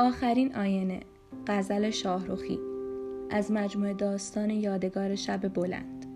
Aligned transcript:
آخرین 0.00 0.54
آینه 0.54 1.00
غزل 1.46 1.90
شاهروخی 1.90 2.58
از 3.30 3.52
مجموعه 3.52 3.94
داستان 3.94 4.50
یادگار 4.50 5.14
شب 5.14 5.48
بلند. 5.48 6.06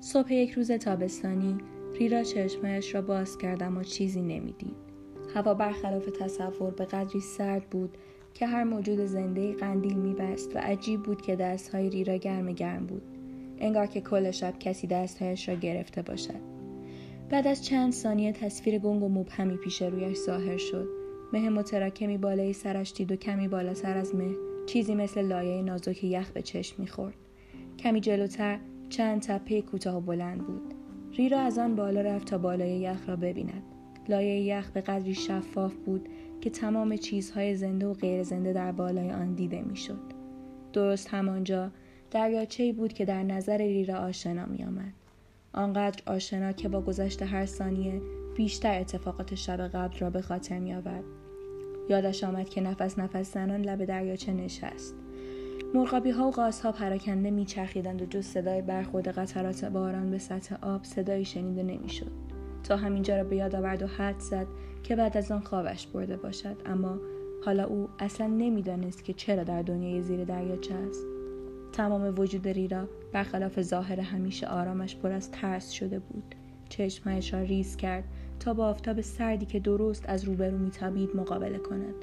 صبح 0.00 0.32
یک 0.32 0.50
روز 0.50 0.72
تابستانی 0.72 1.58
ریرا 1.98 2.22
چشمهش 2.22 2.94
را 2.94 3.02
باز 3.02 3.38
کردم 3.38 3.76
و 3.76 3.82
چیزی 3.82 4.20
نمی‌دید. 4.20 4.76
هوا 5.34 5.54
برخلاف 5.54 6.06
تصور 6.20 6.70
به 6.70 6.84
قدری 6.84 7.20
سرد 7.20 7.70
بود 7.70 7.98
که 8.34 8.46
هر 8.46 8.64
موجود 8.64 8.98
زنده 8.98 9.52
قندیل 9.52 9.96
میبست 9.96 10.56
و 10.56 10.58
عجیب 10.58 11.02
بود 11.02 11.22
که 11.22 11.36
دستهای 11.36 11.90
ریرا 11.90 12.16
گرم 12.16 12.52
گرم 12.52 12.86
بود. 12.86 13.02
انگار 13.58 13.86
که 13.86 14.00
کل 14.00 14.30
شب 14.30 14.58
کسی 14.58 14.86
دستهایش 14.86 15.48
را 15.48 15.54
گرفته 15.54 16.02
باشد. 16.02 16.54
بعد 17.30 17.46
از 17.46 17.64
چند 17.64 17.92
ثانیه 17.92 18.32
تصویر 18.32 18.78
گنگ 18.78 19.02
و 19.02 19.08
مبهمی 19.08 19.56
پیش 19.56 19.82
رویش 19.82 20.18
ظاهر 20.18 20.56
شد. 20.56 21.03
مه 21.32 21.48
متراکمی 21.48 22.18
بالای 22.18 22.52
سرش 22.52 22.92
دید 22.92 23.12
و 23.12 23.16
کمی 23.16 23.48
بالاتر 23.48 23.96
از 23.96 24.14
مه. 24.14 24.34
چیزی 24.66 24.94
مثل 24.94 25.26
لایه 25.26 25.62
نازک 25.62 26.04
یخ 26.04 26.30
به 26.30 26.42
چشم 26.42 26.82
می‌خورد. 26.82 27.14
کمی 27.78 28.00
جلوتر 28.00 28.58
چند 28.88 29.22
تپه 29.22 29.62
کوتاه 29.62 29.96
و 29.96 30.00
بلند 30.00 30.46
بود. 30.46 30.74
ریرا 31.12 31.40
از 31.40 31.58
آن 31.58 31.76
بالا 31.76 32.00
رفت 32.00 32.26
تا 32.26 32.38
بالای 32.38 32.80
یخ 32.80 33.08
را 33.08 33.16
ببیند. 33.16 33.62
لایه 34.08 34.40
یخ 34.40 34.70
به 34.70 34.80
قدری 34.80 35.14
شفاف 35.14 35.74
بود 35.74 36.08
که 36.40 36.50
تمام 36.50 36.96
چیزهای 36.96 37.56
زنده 37.56 37.86
و 37.86 37.94
غیر 37.94 38.22
زنده 38.22 38.52
در 38.52 38.72
بالای 38.72 39.10
آن 39.10 39.34
دیده 39.34 39.62
می‌شد. 39.62 40.12
درست 40.72 41.08
همانجا 41.08 41.70
دریاچه 42.10 42.72
بود 42.72 42.92
که 42.92 43.04
در 43.04 43.22
نظر 43.22 43.58
ریرا 43.58 43.94
آشنا 43.94 44.46
می 44.46 44.64
آمد. 44.64 44.92
آنقدر 45.52 46.02
آشنا 46.06 46.52
که 46.52 46.68
با 46.68 46.80
گذشت 46.80 47.22
هر 47.22 47.46
ثانیه 47.46 48.02
بیشتر 48.36 48.80
اتفاقات 48.80 49.34
شب 49.34 49.68
قبل 49.68 49.98
را 49.98 50.10
به 50.10 50.20
خاطر 50.20 50.58
می 50.58 50.74
آورد. 50.74 51.04
یادش 51.88 52.24
آمد 52.24 52.48
که 52.48 52.60
نفس 52.60 52.98
نفس 52.98 53.34
زنان 53.34 53.62
لب 53.62 53.84
دریاچه 53.84 54.32
نشست. 54.32 54.94
مرغابی 55.74 56.10
ها 56.10 56.28
و 56.28 56.30
قاس 56.30 56.60
ها 56.60 56.72
پراکنده 56.72 57.30
میچرخیدند 57.30 58.02
و 58.02 58.06
جز 58.06 58.24
صدای 58.26 58.62
برخورد 58.62 59.08
قطرات 59.08 59.64
باران 59.64 60.10
به 60.10 60.18
سطح 60.18 60.56
آب 60.62 60.84
صدایی 60.84 61.24
شنیده 61.24 61.62
نمی‌شد. 61.62 62.10
تا 62.62 62.76
همینجا 62.76 63.16
را 63.16 63.24
به 63.24 63.36
یاد 63.36 63.54
آورد 63.54 63.82
و 63.82 63.86
حد 63.86 64.18
زد 64.18 64.46
که 64.82 64.96
بعد 64.96 65.16
از 65.16 65.32
آن 65.32 65.40
خوابش 65.40 65.86
برده 65.86 66.16
باشد. 66.16 66.56
اما 66.66 66.98
حالا 67.44 67.64
او 67.64 67.88
اصلا 67.98 68.26
نمی‌دانست 68.26 69.04
که 69.04 69.12
چرا 69.12 69.44
در 69.44 69.62
دنیای 69.62 70.02
زیر 70.02 70.24
دریاچه 70.24 70.74
است. 70.74 71.06
تمام 71.72 72.14
وجود 72.18 72.48
ریرا 72.48 72.88
برخلاف 73.12 73.62
ظاهر 73.62 74.00
همیشه 74.00 74.46
آرامش 74.46 74.96
پر 74.96 75.12
از 75.12 75.30
ترس 75.30 75.70
شده 75.70 75.98
بود. 75.98 76.34
چشمهایش 76.68 77.34
را 77.34 77.40
ریز 77.40 77.76
کرد 77.76 78.04
تا 78.40 78.54
با 78.54 78.68
آفتاب 78.68 79.00
سردی 79.00 79.46
که 79.46 79.60
درست 79.60 80.04
از 80.08 80.24
روبرو 80.24 80.58
میتابید 80.58 81.16
مقابله 81.16 81.58
کند 81.58 81.94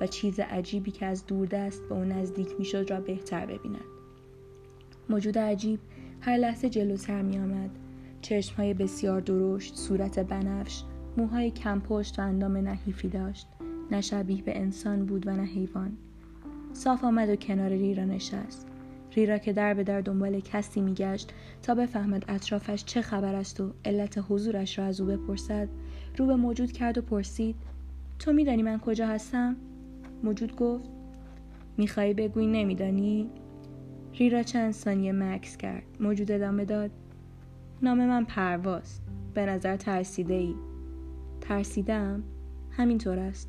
و 0.00 0.06
چیز 0.06 0.40
عجیبی 0.40 0.90
که 0.90 1.06
از 1.06 1.26
دوردست 1.26 1.88
به 1.88 1.94
او 1.94 2.04
نزدیک 2.04 2.48
می‌شد 2.58 2.90
را 2.90 3.00
بهتر 3.00 3.46
ببیند. 3.46 3.84
موجود 5.08 5.38
عجیب 5.38 5.80
هر 6.20 6.36
لحظه 6.36 6.70
جلوتر 6.70 7.22
میآمد. 7.22 7.70
چشمهای 8.20 8.74
بسیار 8.74 9.20
درشت 9.20 9.76
صورت 9.76 10.18
بنفش 10.18 10.82
موهای 11.16 11.50
کم 11.50 11.80
پشت 11.80 12.18
و 12.18 12.22
اندام 12.22 12.56
نحیفی 12.56 13.08
داشت. 13.08 13.46
نه 13.90 14.00
شبیه 14.00 14.42
به 14.42 14.58
انسان 14.58 15.06
بود 15.06 15.26
و 15.26 15.30
نه 15.30 15.44
حیوان. 15.44 15.96
صاف 16.72 17.04
آمد 17.04 17.28
و 17.28 17.36
کنار 17.36 17.68
ریرا 17.68 18.04
نشست. 18.04 18.71
ریرا 19.14 19.38
که 19.38 19.52
در 19.52 19.74
به 19.74 19.84
در 19.84 20.00
دنبال 20.00 20.40
کسی 20.40 20.80
میگشت 20.80 21.32
تا 21.62 21.74
بفهمد 21.74 22.24
اطرافش 22.28 22.84
چه 22.84 23.02
خبر 23.02 23.34
است 23.34 23.60
و 23.60 23.72
علت 23.84 24.24
حضورش 24.28 24.78
را 24.78 24.84
از 24.84 25.00
او 25.00 25.06
بپرسد 25.06 25.68
رو 26.16 26.26
به 26.26 26.36
موجود 26.36 26.72
کرد 26.72 26.98
و 26.98 27.02
پرسید 27.02 27.56
تو 28.18 28.32
میدانی 28.32 28.62
من 28.62 28.78
کجا 28.78 29.06
هستم؟ 29.06 29.56
موجود 30.22 30.56
گفت 30.56 30.90
میخوایی 31.76 32.14
بگویی 32.14 32.46
نمیدانی؟ 32.46 33.30
ریرا 34.14 34.42
چند 34.42 34.72
ثانیه 34.72 35.12
مکس 35.12 35.56
کرد 35.56 35.82
موجود 36.00 36.32
ادامه 36.32 36.64
داد 36.64 36.90
نام 37.82 38.06
من 38.06 38.24
پرواست 38.24 39.02
به 39.34 39.46
نظر 39.46 39.76
ترسیده 39.76 40.34
ای 40.34 40.54
ترسیدم؟ 41.40 42.22
همینطور 42.70 43.18
است. 43.18 43.48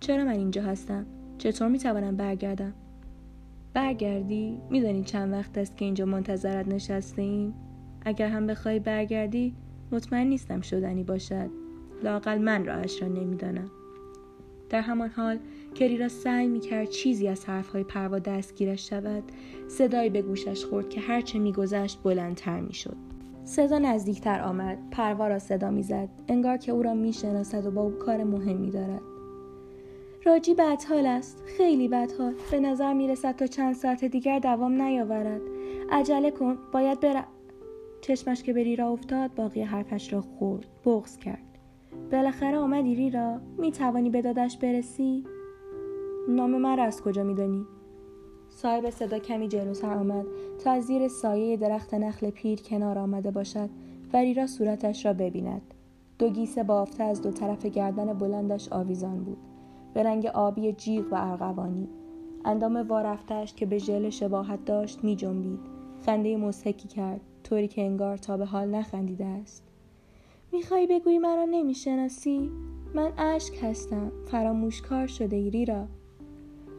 چرا 0.00 0.24
من 0.24 0.32
اینجا 0.32 0.62
هستم؟ 0.62 1.06
چطور 1.38 1.68
می‌توانم 1.68 2.16
برگردم؟ 2.16 2.74
برگردی؟ 3.76 4.58
میدانی 4.70 5.04
چند 5.04 5.32
وقت 5.32 5.58
است 5.58 5.76
که 5.76 5.84
اینجا 5.84 6.04
منتظرت 6.04 6.68
نشسته 6.68 7.22
ایم؟ 7.22 7.54
اگر 8.04 8.28
هم 8.28 8.46
بخوای 8.46 8.78
برگردی 8.78 9.54
مطمئن 9.92 10.26
نیستم 10.26 10.60
شدنی 10.60 11.02
باشد. 11.04 11.50
لاقل 12.02 12.38
من 12.38 12.64
راهش 12.64 13.02
را 13.02 13.08
نمی‌دانم. 13.08 13.70
در 14.70 14.80
همان 14.80 15.08
حال 15.08 15.38
کری 15.74 15.98
را 15.98 16.08
سعی 16.08 16.46
می‌کرد 16.46 16.88
چیزی 16.88 17.28
از 17.28 17.44
حرفهای 17.44 17.84
پروا 17.84 18.18
دستگیرش 18.18 18.88
شود. 18.88 19.22
صدایی 19.68 20.10
به 20.10 20.22
گوشش 20.22 20.64
خورد 20.64 20.88
که 20.88 21.00
هرچه 21.00 21.38
میگذشت 21.38 22.02
بلندتر 22.02 22.60
می‌شد. 22.60 22.96
صدا 23.44 23.78
نزدیکتر 23.78 24.40
آمد. 24.40 24.78
پروا 24.90 25.28
را 25.28 25.38
صدا 25.38 25.70
می‌زد. 25.70 26.08
انگار 26.28 26.56
که 26.56 26.72
او 26.72 26.82
را 26.82 26.94
می‌شناسد 26.94 27.66
و 27.66 27.70
با 27.70 27.82
او 27.82 27.90
کار 27.90 28.24
مهمی 28.24 28.70
دارد. 28.70 29.02
راجی 30.26 30.54
بدحال 30.54 31.06
است. 31.06 31.42
خیلی 31.46 31.88
بدحال. 31.88 32.34
به 32.50 32.60
نظر 32.60 32.92
می‌رسد 32.92 33.36
تا 33.36 33.46
چند 33.46 33.74
ساعت 33.74 34.04
دیگر 34.04 34.38
دوام 34.38 34.82
نیاورد. 34.82 35.40
عجله 35.90 36.30
کن. 36.30 36.58
باید 36.72 37.00
بر 37.00 37.24
چشمش 38.00 38.42
که 38.42 38.52
به 38.52 38.62
ریرا 38.62 38.88
افتاد 38.88 39.34
باقی 39.34 39.62
حرفش 39.62 40.12
را 40.12 40.20
خورد. 40.20 40.66
بغز 40.84 41.16
کرد. 41.16 41.58
بالاخره 42.12 42.58
آمدی 42.58 42.94
ریرا؟ 42.94 43.40
می 43.58 43.72
توانی 43.72 44.10
به 44.10 44.22
دادش 44.22 44.56
برسی؟ 44.56 45.24
نام 46.28 46.50
من 46.50 46.76
را 46.76 46.84
از 46.84 47.02
کجا 47.02 47.24
میدانی؟ 47.24 47.66
صاحب 48.48 48.90
صدا 48.90 49.18
کمی 49.18 49.48
جلوتر 49.48 49.94
آمد. 49.94 50.26
تا 50.64 50.70
از 50.70 50.84
زیر 50.84 51.08
سایه 51.08 51.56
درخت 51.56 51.94
نخل 51.94 52.30
پیر 52.30 52.60
کنار 52.60 52.98
آمده 52.98 53.30
باشد 53.30 53.70
و 54.12 54.16
ریرا 54.16 54.46
صورتش 54.46 55.06
را 55.06 55.12
ببیند. 55.12 55.74
دو 56.18 56.30
گیسه 56.30 56.62
بافته 56.62 57.04
از 57.04 57.22
دو 57.22 57.30
طرف 57.30 57.66
گردن 57.66 58.12
بلندش 58.12 58.68
آویزان 58.72 59.24
بود. 59.24 59.38
به 59.96 60.02
رنگ 60.02 60.26
آبی 60.26 60.72
جیغ 60.72 61.12
و 61.12 61.14
ارغوانی. 61.18 61.88
اندام 62.44 62.76
وارفتش 62.76 63.54
که 63.54 63.66
به 63.66 63.78
ژل 63.78 64.10
شباهت 64.10 64.64
داشت 64.64 65.04
می 65.04 65.16
جنبید. 65.16 65.58
خنده 66.06 66.36
مزهکی 66.36 66.88
کرد 66.88 67.20
طوری 67.44 67.68
که 67.68 67.82
انگار 67.82 68.16
تا 68.16 68.36
به 68.36 68.44
حال 68.44 68.74
نخندیده 68.74 69.24
است. 69.24 69.64
می‌خوای 70.52 70.86
بگویی 70.86 71.18
مرا 71.18 71.44
نمی‌شناسی 71.44 72.50
من 72.94 73.12
اشک 73.18 73.54
هستم 73.62 74.12
فراموش 74.30 74.82
کار 74.82 75.06
شده 75.06 75.36
ای 75.36 75.50
ریرا. 75.50 75.86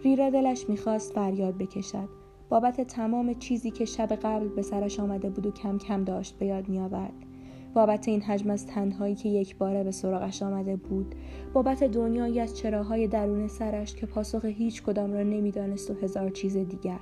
ریرا 0.04 0.30
دلش 0.30 0.70
می‌خواست 0.70 1.14
فریاد 1.14 1.58
بکشد. 1.58 2.10
بابت 2.50 2.82
تمام 2.82 3.34
چیزی 3.34 3.72
که 3.72 3.86
شب 3.86 4.12
قبل 4.14 4.48
به 4.48 4.62
سرش 4.62 5.00
آمده 5.00 5.30
بود 5.30 5.46
و 5.46 5.52
کم 5.52 5.78
کم 5.78 6.04
داشت 6.04 6.38
به 6.38 6.46
یاد 6.46 6.70
میآورد 6.70 7.27
بابت 7.74 8.08
این 8.08 8.22
حجم 8.22 8.50
از 8.50 8.68
تنهایی 8.68 9.16
که 9.16 9.30
یک 9.30 9.58
باره 9.58 9.84
به 9.84 9.92
سراغش 9.92 10.44
آمده 10.44 10.76
بود 10.76 11.16
بابت 11.54 11.84
دنیایی 11.84 12.40
از 12.40 12.58
چراهای 12.58 13.08
درون 13.08 13.48
سرش 13.48 13.96
که 13.96 14.06
پاسخ 14.06 14.46
هیچ 14.46 14.84
کدام 14.84 15.14
را 15.14 15.24
نمی‌دانست 15.24 15.92
و 15.92 15.94
هزار 15.94 16.30
چیز 16.30 16.58
دیگر. 16.58 17.00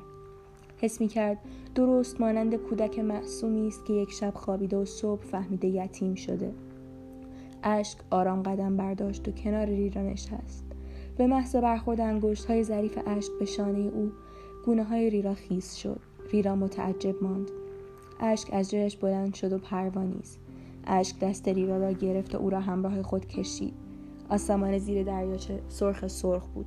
حس 0.81 1.01
می 1.01 1.07
کرد 1.07 1.37
درست 1.75 2.21
مانند 2.21 2.55
کودک 2.55 2.99
معصومی 2.99 3.67
است 3.67 3.85
که 3.85 3.93
یک 3.93 4.11
شب 4.11 4.33
خوابیده 4.35 4.77
و 4.77 4.85
صبح 4.85 5.21
فهمیده 5.21 5.67
یتیم 5.67 6.15
شده. 6.15 6.53
اشک 7.63 7.97
آرام 8.09 8.43
قدم 8.43 8.77
برداشت 8.77 9.27
و 9.27 9.31
کنار 9.31 9.65
ریرا 9.65 10.01
نشست 10.01 10.65
به 11.17 11.27
محض 11.27 11.55
برخورد 11.55 12.01
انگشت 12.01 12.45
های 12.45 12.63
ظریف 12.63 12.99
اشک 13.07 13.31
به 13.39 13.45
شانه 13.45 13.79
او 13.79 14.11
گونه 14.65 14.83
های 14.83 15.09
ریرا 15.09 15.33
خیس 15.33 15.75
شد. 15.75 15.99
ریرا 16.31 16.55
متعجب 16.55 17.23
ماند. 17.23 17.51
اشک 18.19 18.49
از 18.53 18.71
جایش 18.71 18.97
بلند 18.97 19.33
شد 19.33 19.53
و 19.53 19.57
پروانیست 19.57 20.44
اشک 20.87 21.19
دست 21.19 21.47
ریرا 21.47 21.77
را 21.77 21.91
گرفت 21.91 22.35
و 22.35 22.37
او 22.37 22.49
را 22.49 22.59
همراه 22.59 23.01
خود 23.01 23.25
کشید. 23.25 23.73
آسمان 24.29 24.77
زیر 24.77 25.03
دریاچه 25.03 25.59
سرخ 25.67 26.07
سرخ 26.07 26.47
بود. 26.47 26.65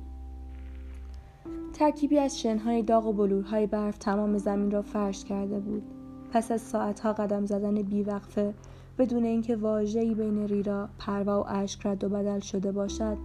ترکیبی 1.73 2.17
از 2.17 2.39
شنهای 2.39 2.83
داغ 2.83 3.07
و 3.07 3.13
بلورهای 3.13 3.67
برف 3.67 3.97
تمام 3.97 4.37
زمین 4.37 4.71
را 4.71 4.81
فرش 4.81 5.25
کرده 5.25 5.59
بود. 5.59 5.83
پس 6.31 6.51
از 6.51 6.61
ساعتها 6.61 7.13
قدم 7.13 7.45
زدن 7.45 7.81
بیوقفه 7.81 8.53
بدون 8.97 9.23
اینکه 9.23 9.55
واژهای 9.55 10.15
بین 10.15 10.47
ریرا 10.47 10.89
پروا 10.97 11.41
و 11.41 11.45
اشک 11.47 11.85
رد 11.85 12.03
و 12.03 12.09
بدل 12.09 12.39
شده 12.39 12.71
باشد 12.71 13.17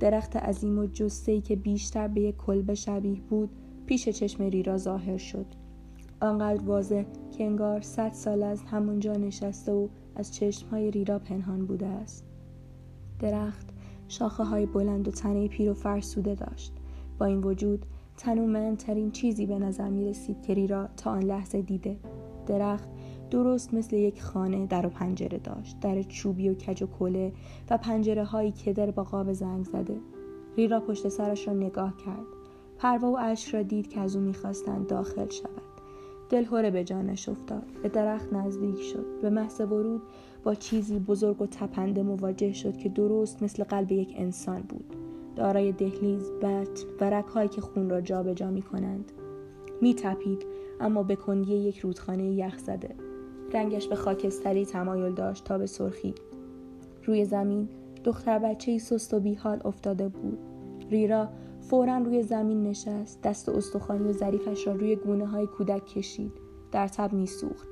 درخت 0.00 0.36
عظیم 0.36 0.78
و 0.78 0.86
جستهی 0.86 1.40
که 1.40 1.56
بیشتر 1.56 2.08
به 2.08 2.20
یک 2.20 2.36
کلبه 2.36 2.74
شبیه 2.74 3.20
بود 3.20 3.50
پیش 3.86 4.08
چشم 4.08 4.42
ریرا 4.42 4.76
ظاهر 4.76 5.16
شد. 5.16 5.46
آنقدر 6.20 6.62
واضح 6.62 7.04
که 7.38 7.44
انگار 7.44 7.80
صد 7.80 8.12
سال 8.12 8.42
از 8.42 8.62
همونجا 8.62 9.12
نشسته 9.12 9.72
و 9.72 9.88
از 10.16 10.34
چشمهای 10.34 10.90
ریرا 10.90 11.18
پنهان 11.18 11.66
بوده 11.66 11.86
است. 11.86 12.24
درخت 13.18 13.66
شاخه 14.08 14.44
های 14.44 14.66
بلند 14.66 15.08
و 15.08 15.10
تنه 15.10 15.48
پیر 15.48 15.70
و 15.70 15.74
فرسوده 15.74 16.34
داشت. 16.34 16.72
با 17.18 17.26
این 17.26 17.40
وجود 17.40 17.86
تنومندترین 18.16 19.10
چیزی 19.10 19.46
به 19.46 19.58
نظر 19.58 19.88
می 19.88 20.08
رسید 20.08 20.42
که 20.42 20.54
ریرا 20.54 20.88
تا 20.96 21.10
آن 21.10 21.22
لحظه 21.22 21.62
دیده. 21.62 21.96
درخت 22.46 22.88
درست 23.30 23.74
مثل 23.74 23.96
یک 23.96 24.22
خانه 24.22 24.66
در 24.66 24.86
و 24.86 24.88
پنجره 24.88 25.38
داشت. 25.38 25.80
در 25.80 26.02
چوبی 26.02 26.48
و 26.48 26.54
کج 26.54 26.82
و 26.82 26.86
کله 26.86 27.32
و 27.70 27.78
پنجره 27.78 28.24
هایی 28.24 28.52
که 28.52 28.72
در 28.72 28.90
با 28.90 29.04
قاب 29.04 29.32
زنگ 29.32 29.64
زده. 29.64 29.96
ریرا 30.56 30.80
پشت 30.80 31.08
سرش 31.08 31.48
را 31.48 31.54
نگاه 31.54 31.96
کرد. 31.96 32.26
پروا 32.78 33.10
و 33.10 33.18
اشک 33.18 33.54
را 33.54 33.62
دید 33.62 33.88
که 33.88 34.00
از 34.00 34.16
او 34.16 34.22
می‌خواستند 34.22 34.86
داخل 34.86 35.28
شود. 35.28 35.69
دلهوره 36.30 36.70
به 36.70 36.84
جانش 36.84 37.28
افتاد. 37.28 37.66
به 37.82 37.88
درخت 37.88 38.32
نزدیک 38.32 38.82
شد. 38.82 39.20
به 39.22 39.30
محض 39.30 39.60
ورود 39.60 40.02
با 40.44 40.54
چیزی 40.54 40.98
بزرگ 40.98 41.42
و 41.42 41.46
تپنده 41.46 42.02
مواجه 42.02 42.52
شد 42.52 42.76
که 42.76 42.88
درست 42.88 43.42
مثل 43.42 43.64
قلب 43.64 43.92
یک 43.92 44.14
انسان 44.16 44.60
بود. 44.60 44.96
دارای 45.36 45.72
دهلیز 45.72 46.30
بط 46.42 46.80
و 47.00 47.10
رکهایی 47.10 47.48
که 47.48 47.60
خون 47.60 47.90
را 47.90 48.00
جابجا 48.00 48.34
جا 48.34 48.50
می 48.50 48.62
کنند 48.62 49.12
می 49.82 49.96
اما 50.80 51.02
به 51.02 51.16
کندی 51.16 51.54
یک 51.54 51.78
رودخانه 51.78 52.24
یخ 52.24 52.58
زده. 52.58 52.94
رنگش 53.54 53.88
به 53.88 53.94
خاکستری 53.94 54.66
تمایل 54.66 55.14
داشت 55.14 55.44
تا 55.44 55.58
به 55.58 55.66
سرخی. 55.66 56.14
روی 57.04 57.24
زمین 57.24 57.68
دختر 58.04 58.38
بچه 58.38 58.78
سست 58.78 59.14
و 59.14 59.20
بیحال 59.20 59.60
افتاده 59.64 60.08
بود. 60.08 60.38
ریرا 60.90 61.28
فورا 61.70 61.98
روی 61.98 62.22
زمین 62.22 62.62
نشست. 62.62 63.22
دست 63.22 63.48
استخوانی 63.48 64.08
و 64.08 64.12
ظریفش 64.12 64.66
را 64.66 64.72
روی 64.72 64.96
گونه 64.96 65.26
های 65.26 65.46
کودک 65.46 65.86
کشید. 65.86 66.32
در 66.72 66.88
تب 66.88 67.12
میسوخت. 67.12 67.68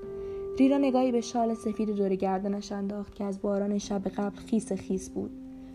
ریرا 0.59 0.79
نگاهی 0.79 1.13
به 1.13 1.21
شال 1.21 1.55
سفید 1.55 1.91
دور 1.91 2.15
گردنش 2.15 2.73
انداخت 2.73 3.15
که 3.15 3.25
از 3.25 3.41
باران 3.41 3.79
شب 3.79 4.09
قبل 4.09 4.37
خیس 4.37 4.73
خیس 4.73 5.11
بود. 5.11 5.31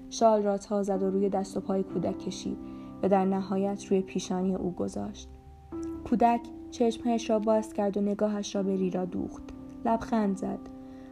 شال 0.10 0.44
را 0.44 0.58
تا 0.58 0.84
زد 0.84 1.04
و 1.04 1.10
روی 1.10 1.30
دست 1.30 1.58
و 1.58 1.60
پای 1.60 1.84
کودک 1.84 2.20
کشید 2.20 2.58
و 3.04 3.10
در 3.10 3.26
نهایت 3.26 3.86
روی 3.86 4.02
پیشانی 4.02 4.56
او 4.56 4.72
گذاشت. 4.72 5.30
کودک 6.10 6.42
چشمهایش 6.72 7.30
را 7.30 7.40
باز 7.40 7.74
کرد 7.74 7.98
و 7.98 8.02
نگاهش 8.02 8.56
را 8.56 8.64
به 8.64 8.76
ریرا 8.76 9.06
دوخت. 9.06 9.44
لبخند 9.86 10.38
زد. 10.38 10.60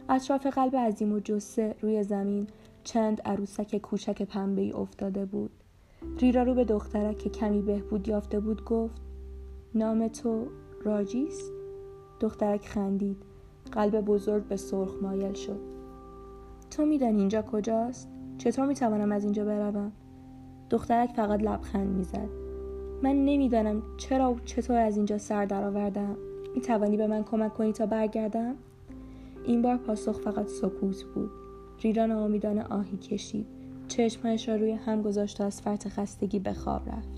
اطراف 0.08 0.46
قلب 0.46 0.76
عظیم 0.76 1.12
و 1.12 1.20
جسه 1.20 1.74
روی 1.80 2.02
زمین 2.02 2.46
چند 2.84 3.20
عروسک 3.20 3.78
کوچک 3.78 4.22
پنبه 4.22 4.76
افتاده 4.76 5.24
بود. 5.24 5.61
ریرا 6.18 6.42
رو 6.42 6.54
به 6.54 6.64
دخترک 6.64 7.18
که 7.18 7.30
کمی 7.30 7.62
بهبود 7.62 8.08
یافته 8.08 8.40
بود 8.40 8.64
گفت 8.64 9.00
نام 9.74 10.08
تو 10.08 10.46
راجیست 10.84 11.52
دخترک 12.20 12.66
خندید. 12.66 13.16
قلب 13.72 14.00
بزرگ 14.00 14.44
به 14.44 14.56
سرخ 14.56 14.94
مایل 15.02 15.32
شد. 15.32 15.60
تو 16.70 16.86
میدانی 16.86 17.18
اینجا 17.18 17.42
کجاست؟ 17.42 18.08
چطور 18.38 18.66
می‌توانم 18.66 19.12
از 19.12 19.24
اینجا 19.24 19.44
بروم؟ 19.44 19.92
دخترک 20.70 21.10
فقط 21.16 21.42
لبخند 21.42 21.96
می‌زد. 21.96 22.28
من 23.02 23.24
نمی‌دانم 23.24 23.82
چرا 23.96 24.32
و 24.32 24.38
چطور 24.44 24.76
از 24.76 24.96
اینجا 24.96 25.18
سر 25.18 25.44
درآوردم. 25.44 26.16
می‌توانی 26.54 26.96
به 26.96 27.06
من 27.06 27.22
کمک 27.24 27.54
کنی 27.54 27.72
تا 27.72 27.86
برگردم؟ 27.86 28.54
این 29.44 29.62
بار 29.62 29.76
پاسخ 29.76 30.20
فقط 30.20 30.48
سکوت 30.48 31.04
بود. 31.04 31.30
ریران 31.82 32.12
آمیدان 32.12 32.58
آهی 32.58 32.96
کشید. 32.96 33.46
چشمهایش 33.92 34.48
را 34.48 34.56
روی 34.56 34.72
هم 34.72 35.02
گذاشت 35.02 35.40
و 35.40 35.44
از 35.44 35.60
فرط 35.60 35.88
خستگی 35.88 36.38
به 36.38 36.52
خواب 36.52 36.88
رفت. 36.88 37.08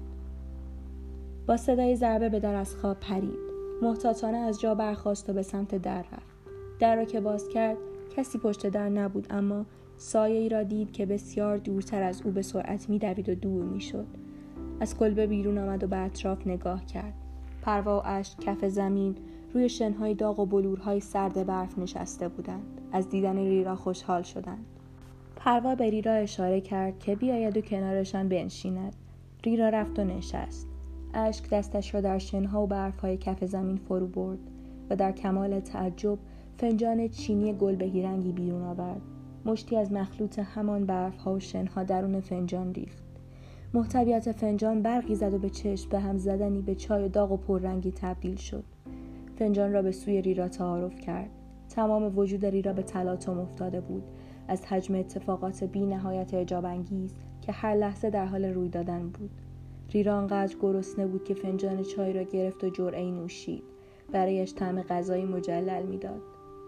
با 1.47 1.57
صدای 1.57 1.97
ضربه 1.97 2.29
به 2.29 2.41
در 2.41 2.55
از 2.55 2.77
خواب 2.77 3.01
پرید. 3.01 3.39
محتاطانه 3.83 4.37
از 4.37 4.61
جا 4.61 4.75
برخواست 4.75 5.31
و 5.31 5.33
به 5.33 5.43
سمت 5.43 5.75
در 5.75 5.99
رفت. 5.99 6.35
در 6.79 6.97
را 6.97 7.05
که 7.05 7.21
باز 7.21 7.49
کرد 7.49 7.77
کسی 8.17 8.39
پشت 8.39 8.67
در 8.67 8.89
نبود 8.89 9.27
اما 9.31 9.67
سایه 9.97 10.39
ای 10.39 10.49
را 10.49 10.63
دید 10.63 10.93
که 10.93 11.07
بسیار 11.07 11.59
دورتر 11.59 12.03
از 12.03 12.23
او 12.23 12.31
به 12.31 12.43
سرعت 12.43 12.91
میدوید 12.91 13.29
و 13.29 13.35
دور 13.35 13.65
می‌شد. 13.65 14.07
از 14.81 14.97
کلبه 14.97 15.27
بیرون 15.27 15.59
آمد 15.59 15.85
و 15.85 15.87
به 15.87 15.97
اطراف 15.97 16.47
نگاه 16.47 16.87
کرد. 16.87 17.15
پروا 17.63 17.99
و 17.99 18.03
اشک 18.05 18.41
کف 18.41 18.65
زمین 18.65 19.17
روی 19.53 19.69
شنهای 19.69 20.15
داغ 20.15 20.41
و 20.41 20.47
بلورهای 20.47 21.01
سرد 21.01 21.47
برف 21.47 21.79
نشسته 21.79 22.29
بودند. 22.29 22.81
از 22.93 23.09
دیدن 23.09 23.37
ریرا 23.37 23.77
خوشحال 23.77 24.23
شدند. 24.23 24.74
پروا 25.45 25.75
به 25.75 25.91
ریرا 25.91 26.13
اشاره 26.13 26.61
کرد 26.61 26.99
که 26.99 27.17
بیاید 27.17 27.57
و 27.57 27.61
کنارشان 27.61 28.29
بنشیند. 28.29 28.97
ریرا 29.45 29.69
رفت 29.69 29.99
و 29.99 30.05
نشست. 30.05 30.69
اشک 31.15 31.51
دستش 31.51 31.95
را 31.95 32.01
در 32.01 32.19
شنها 32.19 32.63
و 32.63 32.67
برفهای 32.67 33.17
کف 33.17 33.45
زمین 33.45 33.77
فرو 33.77 34.07
برد 34.07 34.39
و 34.91 34.97
در 34.97 35.13
کمال 35.13 35.61
تعجب 35.61 36.19
فنجان 36.59 37.09
چینی 37.09 37.53
گل 37.53 38.03
رنگی 38.05 38.33
بیرون 38.33 38.63
آورد. 38.63 39.01
مشتی 39.45 39.77
از 39.77 39.93
مخلوط 39.93 40.39
همان 40.39 40.87
برفها 40.87 41.35
و 41.35 41.41
شنها 41.41 41.83
درون 41.83 42.21
فنجان 42.21 42.75
ریخت. 42.75 43.05
محتویات 43.75 44.33
فنجان 44.33 44.83
برقی 44.83 45.15
زد 45.15 45.35
و 45.35 45.39
به 45.39 45.51
چشم 45.51 45.89
به 45.89 46.01
هم 46.01 46.19
زدنی 46.19 46.63
به 46.63 46.75
چای 46.75 47.09
داغ 47.09 47.33
و 47.33 47.37
پررنگی 47.37 47.93
تبدیل 47.93 48.37
شد. 48.37 48.65
فنجان 49.39 49.73
را 49.73 49.83
به 49.83 49.93
سوی 49.93 50.23
ریرا 50.23 50.49
تعارف 50.49 51.01
کرد. 51.01 51.31
تمام 51.69 52.19
وجود 52.19 52.47
ریرا 52.47 52.73
به 52.73 52.83
تلاطم 52.83 53.39
افتاده 53.39 53.81
بود. 53.81 54.05
از 54.49 54.65
حجم 54.67 54.95
اتفاقات 54.95 55.65
بی 55.65 55.87
نهایت 55.87 56.53
انگیز 56.53 57.15
که 57.41 57.53
هر 57.53 57.75
لحظه 57.75 58.11
در 58.11 58.27
حال 58.27 58.45
روی 58.45 58.69
دادن 58.69 59.09
بود. 59.09 59.31
ریرا 59.91 60.17
آنقدر 60.17 60.57
گرسنه 60.61 61.07
بود 61.07 61.25
که 61.25 61.35
فنجان 61.35 61.83
چای 61.83 62.13
را 62.13 62.23
گرفت 62.23 62.65
و 62.65 62.71
جرعه 62.71 63.11
نوشید. 63.11 63.63
برایش 64.13 64.55
طعم 64.55 64.83
غذایی 64.83 65.25
مجلل 65.25 65.83
می‌داد. 65.83 66.23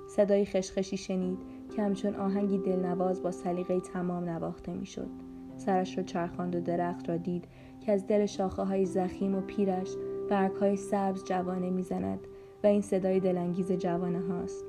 صدای 0.09 0.45
خشخشی 0.45 0.97
شنید 0.97 1.39
که 1.77 1.83
همچون 1.83 2.15
آهنگی 2.15 2.59
دلنواز 2.59 3.23
با 3.23 3.31
سلیقه 3.31 3.81
تمام 3.81 4.29
نواخته 4.29 4.73
می‌شد. 4.73 5.11
سرش 5.57 5.99
را 5.99 6.05
چرخاند 6.05 6.57
و 6.57 6.61
درخت 6.61 7.09
را 7.09 7.17
دید 7.17 7.45
که 7.81 7.93
از 7.93 8.07
دل 8.07 8.27
شاخه 8.27 8.63
های 8.63 8.87
زخیم 8.87 9.35
و 9.35 9.41
پیرش 9.41 9.91
برگ 10.31 10.53
های 10.53 10.77
سبز 10.77 11.25
جوانه 11.25 11.71
می‌زند 11.71 12.21
و 12.65 12.67
این 12.67 12.81
صدای 12.81 13.21
دلانگیز 13.21 13.73
جوانه 13.73 14.21
هاست. 14.21 14.65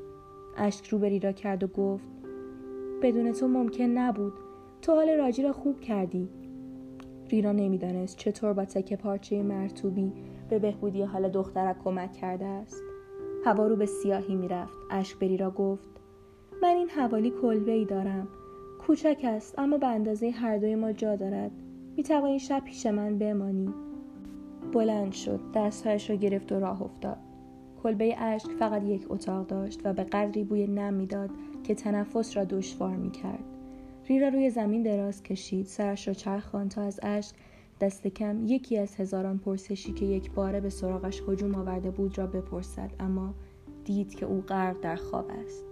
اشک 0.58 0.88
رو 0.88 1.00
بری 1.00 1.20
را 1.20 1.32
کرد 1.32 1.64
و 1.64 1.68
گفت 1.68 2.06
بدون 3.02 3.32
تو 3.32 3.48
ممکن 3.48 3.84
نبود. 3.84 4.34
تو 4.82 4.92
حال 4.92 5.10
راجی 5.10 5.44
را 5.44 5.54
خوب 5.54 5.80
کردی. 5.80 6.30
ریرا 7.30 7.52
نمی‌دانست 7.52 8.18
چطور 8.18 8.54
با 8.54 8.66
تکه 8.66 8.96
پارچه 8.96 9.44
مرتوبی 9.44 10.14
به 10.50 10.60
بهبودی 10.60 11.02
حال 11.02 11.30
دخترک 11.30 11.84
کمک 11.84 12.14
کرده 12.14 12.46
است. 12.46 12.84
هوا 13.46 13.68
رو 13.68 13.76
به 13.76 13.86
سیاهی 13.86 14.36
می‌رفت. 14.36 14.78
اشک 14.92 15.20
بری 15.20 15.38
را 15.38 15.52
گفت 15.52 15.90
من 16.62 16.76
این 16.76 16.90
حوالی 16.90 17.34
کلبه 17.42 17.72
ای 17.72 17.86
دارم. 17.86 18.28
کوچک 18.88 19.22
است 19.24 19.60
اما 19.60 19.78
به 19.78 19.88
اندازه 19.88 20.30
هر 20.30 20.58
دوی 20.58 20.76
ما 20.76 20.92
جا 20.92 21.16
دارد. 21.16 21.52
می 21.98 22.04
توانی 22.04 22.40
شب 22.40 22.62
پیش 22.66 22.86
من 22.86 23.18
بمانی. 23.18 23.70
بلند 24.74 25.12
شد 25.12 25.40
دستهایش 25.56 26.10
را 26.10 26.16
گرفت 26.16 26.52
و 26.52 26.60
راه 26.60 26.82
افتاد. 26.82 27.18
کلبه 27.84 28.16
اشک 28.22 28.52
فقط 28.52 28.84
یک 28.84 29.06
اتاق 29.10 29.48
داشت 29.48 29.82
و 29.84 29.94
به 29.94 30.04
قدری 30.04 30.44
بوی 30.44 30.68
نم 30.68 30.94
می‌داد 30.94 31.30
که 31.68 31.76
تنفس 31.76 32.38
را 32.38 32.44
دشوار 32.44 32.96
می 32.96 33.12
کرد. 33.12 33.44
ریرا 34.10 34.28
روی 34.28 34.50
زمین 34.50 34.84
دراز 34.84 35.24
کشید. 35.24 35.66
سرش 35.66 36.08
را 36.08 36.14
چرخان 36.14 36.70
تا 36.70 36.82
از 36.82 37.00
اشک 37.04 37.36
دست 37.82 38.08
کم 38.08 38.46
یکی 38.46 38.78
از 38.78 38.96
هزاران 38.96 39.38
پرسشی 39.38 39.94
که 39.94 40.06
یک 40.06 40.32
باره 40.32 40.60
به 40.60 40.70
سراغش 40.70 41.24
هجوم 41.28 41.56
آورده 41.56 41.92
بود 41.92 42.18
را 42.18 42.28
بپرسد 42.28 42.92
اما 43.00 43.34
دید 43.86 44.16
که 44.16 44.26
او 44.26 44.42
غرق 44.42 44.82
در 44.82 44.96
خواب 44.96 45.32
است. 45.46 45.64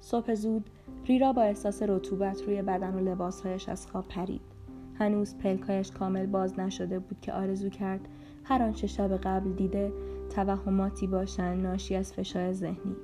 صبح 0.00 0.34
زود 0.34 0.70
ریرا 1.06 1.32
با 1.32 1.42
احساس 1.42 1.82
رطوبت 1.82 2.42
روی 2.42 2.62
بدن 2.62 2.94
و 2.94 3.00
لباسهایش 3.00 3.68
از 3.68 3.86
خواب 3.86 4.08
پرید. 4.08 4.40
هنوز 4.94 5.36
پلکایش 5.38 5.90
کامل 5.90 6.26
باز 6.26 6.58
نشده 6.58 6.98
بود 6.98 7.20
که 7.20 7.32
آرزو 7.32 7.68
کرد 7.68 8.08
هر 8.44 8.62
آنچه 8.62 8.86
شب 8.86 9.16
قبل 9.16 9.52
دیده 9.52 9.92
توهماتی 10.34 11.06
باشند 11.06 11.62
ناشی 11.66 11.94
از 11.94 12.12
فشار 12.12 12.52
ذهنی. 12.52 12.96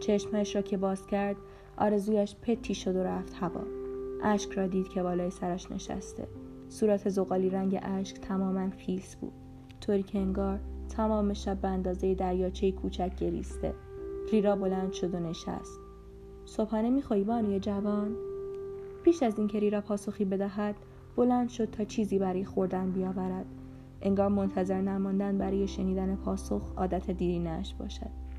چشمش 0.00 0.56
را 0.56 0.62
که 0.62 0.76
باز 0.76 1.06
کرد 1.06 1.36
آرزویش 1.76 2.36
پتی 2.42 2.74
شد 2.74 2.96
و 2.96 3.02
رفت 3.02 3.34
هوا. 3.40 3.60
اشک 4.22 4.52
را 4.52 4.66
دید 4.66 4.88
که 4.88 5.02
بالای 5.02 5.30
سرش 5.30 5.72
نشسته. 5.72 6.28
صورت 6.68 7.08
زغالی 7.08 7.50
رنگ 7.50 7.78
اشک 7.82 8.20
تماما 8.20 8.70
خیس 8.70 9.16
بود. 9.16 9.32
طوری 9.80 10.02
که 10.02 10.18
انگار 10.18 10.60
تمام 10.88 11.32
شب 11.32 11.60
به 11.60 11.68
اندازه 11.68 12.14
دریاچه 12.14 12.72
کوچک 12.72 13.16
گریسته. 13.16 13.74
ریرا 14.32 14.56
بلند 14.56 14.92
شد 14.92 15.14
و 15.14 15.18
نشست. 15.18 15.80
صبحانه 16.44 16.90
میخوایی 16.90 17.24
بانوی 17.24 17.60
جوان؟ 17.60 18.16
پیش 19.04 19.22
از 19.22 19.38
اینکه 19.38 19.58
ریرا 19.58 19.80
پاسخی 19.80 20.24
بدهد 20.24 20.74
بلند 21.16 21.48
شد 21.48 21.70
تا 21.70 21.84
چیزی 21.84 22.18
برای 22.18 22.44
خوردن 22.44 22.90
بیاورد. 22.90 23.46
انگار 24.02 24.28
منتظر 24.28 24.80
نماندن 24.80 25.38
برای 25.38 25.68
شنیدن 25.68 26.16
پاسخ 26.16 26.72
عادت 26.76 27.10
دیرینش 27.10 27.74
باشد. 27.74 28.29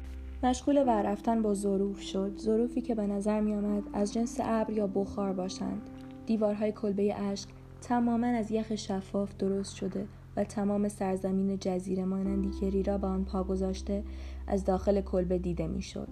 مشغول 0.44 0.84
ور 0.88 1.12
رفتن 1.12 1.42
با 1.42 1.54
ظروف 1.54 2.02
شد. 2.02 2.38
ظروفی 2.38 2.82
که 2.82 2.96
به 2.96 3.08
نظر 3.08 3.42
می 3.42 3.56
آمد 3.56 3.84
از 3.94 4.14
جنس 4.14 4.40
ابر 4.44 4.74
یا 4.74 4.88
بخار 4.88 5.34
باشند. 5.34 5.82
دیوارهای 6.26 6.72
کلبه 6.72 7.22
اشک 7.22 7.50
تماما 7.82 8.28
از 8.28 8.52
یخ 8.52 8.76
شفاف 8.76 9.36
درست 9.38 9.76
شده 9.76 10.08
و 10.36 10.44
تمام 10.44 10.88
سرزمین 10.88 11.58
جزیره 11.60 12.06
مانندی 12.06 12.50
که 12.60 12.70
ریرا 12.70 12.98
به 12.98 13.08
آن 13.08 13.26
پا 13.26 13.44
گذاشته 13.44 14.04
از 14.48 14.66
داخل 14.66 15.02
کلبه 15.02 15.38
دیده 15.38 15.68
می‌شد. 15.68 16.08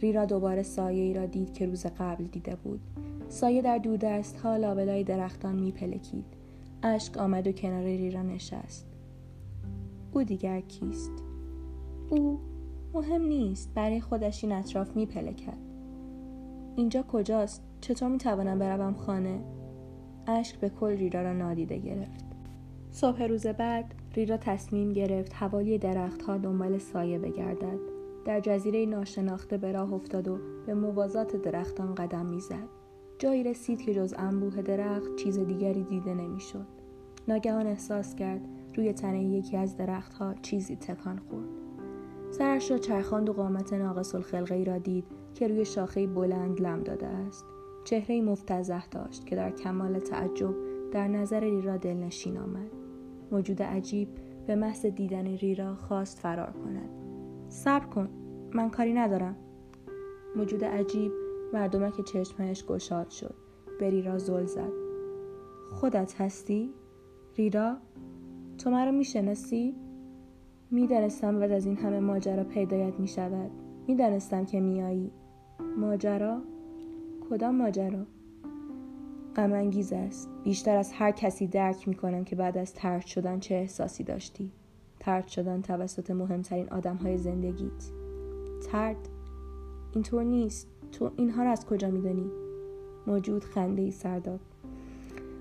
ریرا 0.00 0.24
دوباره 0.24 0.62
سایه 0.62 1.02
ای 1.02 1.14
را 1.14 1.26
دید 1.26 1.52
که 1.52 1.66
روز 1.66 1.86
قبل 1.86 2.24
دیده 2.24 2.56
بود. 2.56 2.80
سایه 3.28 3.62
در 3.62 3.78
دست 3.78 4.36
ها 4.36 4.56
لابلای 4.56 5.04
درختان 5.04 5.54
میپلکید. 5.54 6.24
اشک 6.82 7.18
آمد 7.18 7.46
و 7.46 7.52
کنار 7.52 7.84
ریرا 7.84 8.22
نشست. 8.22 8.86
او 10.12 10.22
دیگر 10.22 10.60
کیست؟ 10.60 11.12
او 12.10 12.38
مهم 12.94 13.22
نیست 13.22 13.74
برای 13.74 14.00
خودش 14.00 14.44
این 14.44 14.52
اطراف 14.52 14.96
میپلکد 14.96 15.58
اینجا 16.76 17.02
کجاست؟ 17.02 17.62
چطور 17.80 18.08
می‌توانم 18.08 18.58
بروم 18.58 18.94
خانه؟ 18.94 19.40
اشک 20.26 20.60
به 20.60 20.68
کل 20.68 20.90
ریرا 20.90 21.22
را 21.22 21.32
نادیده 21.32 21.78
گرفت. 21.78 22.24
صبح 22.90 23.22
روز 23.22 23.46
بعد 23.46 23.94
ریرا 24.14 24.36
تصمیم 24.36 24.92
گرفت 24.92 25.34
حوالی 25.34 25.78
درختها 25.78 26.38
دنبال 26.38 26.78
سایه 26.78 27.18
بگردد. 27.18 27.78
در 28.24 28.40
جزیره 28.40 28.86
ناشناخته 28.86 29.56
به 29.56 29.72
راه 29.72 29.92
افتاد 29.92 30.28
و 30.28 30.38
به 30.66 30.74
موازات 30.74 31.36
درختان 31.36 31.94
قدم 31.94 32.26
می‌زد. 32.26 32.68
جایی 33.18 33.44
رسید 33.44 33.82
که 33.82 33.94
جز 33.94 34.14
انبوه 34.18 34.62
درخت 34.62 35.16
چیز 35.16 35.38
دیگری 35.38 35.82
دیده 35.82 36.14
نمی‌شد. 36.14 36.66
ناگهان 37.28 37.66
احساس 37.66 38.14
کرد 38.14 38.40
روی 38.74 38.92
تنه 38.92 39.24
یکی 39.24 39.56
از 39.56 39.76
درختها 39.76 40.34
چیزی 40.34 40.76
تکان 40.76 41.18
خورد. 41.18 41.63
سرش 42.38 42.70
را 42.70 42.78
چرخاند 42.78 43.28
و 43.28 43.32
قامت 43.32 43.72
ناقص 43.72 44.14
الخلقه 44.14 44.64
را 44.64 44.78
دید 44.78 45.04
که 45.34 45.48
روی 45.48 45.64
شاخه 45.64 46.06
بلند 46.06 46.60
لم 46.60 46.82
داده 46.82 47.06
است 47.06 47.44
چهره 47.84 48.20
مفتزه 48.20 48.88
داشت 48.90 49.26
که 49.26 49.36
در 49.36 49.50
کمال 49.50 49.98
تعجب 49.98 50.54
در 50.92 51.08
نظر 51.08 51.40
ریرا 51.40 51.76
دلنشین 51.76 52.38
آمد 52.38 52.70
موجود 53.32 53.62
عجیب 53.62 54.08
به 54.46 54.54
محض 54.54 54.86
دیدن 54.86 55.26
ریرا 55.26 55.74
خواست 55.74 56.18
فرار 56.18 56.52
کند 56.52 56.88
صبر 57.48 57.86
کن 57.86 58.08
من 58.54 58.70
کاری 58.70 58.92
ندارم 58.92 59.36
موجود 60.36 60.64
عجیب 60.64 61.12
مردمک 61.52 62.00
چشمهش 62.00 62.64
گشاد 62.64 63.10
شد 63.10 63.34
به 63.80 63.90
ریرا 63.90 64.18
زل 64.18 64.46
زد 64.46 64.72
خودت 65.70 66.20
هستی؟ 66.20 66.70
ریرا؟ 67.36 67.76
تو 68.58 68.70
مرا 68.70 68.90
می‌شناسی؟ 68.90 69.74
می‌دانستم 70.70 71.40
بعد 71.40 71.50
از 71.50 71.66
این 71.66 71.76
همه 71.76 72.00
ماجرا 72.00 72.44
پیدایت 72.44 73.00
می 73.00 73.08
شود 73.08 73.50
می‌دانستم 73.88 74.44
که 74.44 74.60
میایی 74.60 75.10
ماجرا؟ 75.76 76.40
کدام 77.30 77.56
ماجرا؟ 77.56 78.06
غم 79.36 79.52
است. 79.92 80.30
بیشتر 80.44 80.76
از 80.76 80.92
هر 80.92 81.10
کسی 81.10 81.46
درک 81.46 81.88
می‌کنم 81.88 82.24
که 82.24 82.36
بعد 82.36 82.58
از 82.58 82.74
ترد 82.74 83.06
شدن 83.06 83.40
چه 83.40 83.54
احساسی 83.54 84.04
داشتی. 84.04 84.50
ترد 85.00 85.26
شدن 85.26 85.62
توسط 85.62 86.10
مهمترین 86.10 86.68
آدم 86.68 86.96
های 86.96 87.18
زندگیت. 87.18 87.90
ترد؟ 88.72 89.08
اینطور 89.92 90.22
نیست. 90.24 90.68
تو 90.92 91.10
اینها 91.16 91.42
را 91.42 91.50
از 91.50 91.66
کجا 91.66 91.90
میدانی؟ 91.90 92.30
موجود 93.06 93.44
خنده 93.44 93.82
ای 93.82 93.90
سر 93.90 94.18
داد 94.18 94.40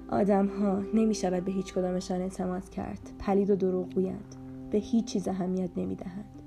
آدم 0.10 0.48
ها 0.48 0.82
نمی 0.94 1.16
شود 1.16 1.46
به 1.46 1.52
هیچ 1.52 1.74
کدامشان 1.74 2.22
اعتماد 2.22 2.70
کرد. 2.70 3.10
پلید 3.20 3.50
و 3.50 3.56
دروغگویند. 3.56 4.36
به 4.74 4.80
هیچ 4.80 5.06
چیز 5.06 5.28
اهمیت 5.28 5.70
نمی 5.78 5.96
دهند 5.96 6.42